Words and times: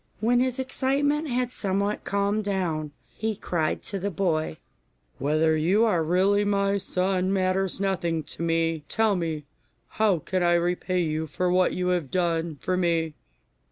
When 0.19 0.39
his 0.39 0.57
excitement 0.57 1.27
had 1.27 1.53
somewhat 1.53 2.05
calmed 2.05 2.43
down, 2.43 2.91
he 3.13 3.35
cried 3.35 3.83
to 3.83 3.99
the 3.99 4.09
boy, 4.09 4.57
'Whether 5.19 5.55
you 5.55 5.85
are 5.85 6.03
really 6.03 6.43
my 6.43 6.79
son 6.79 7.31
matters 7.31 7.79
nothing 7.79 8.23
to 8.23 8.41
me; 8.41 8.83
tell 8.89 9.15
me, 9.15 9.45
how 9.89 10.17
can 10.17 10.41
I 10.41 10.53
repay 10.55 11.01
you 11.01 11.27
for 11.27 11.51
what 11.51 11.73
you 11.73 11.89
have 11.89 12.09
done 12.09 12.55
for 12.59 12.75
me? 12.75 13.13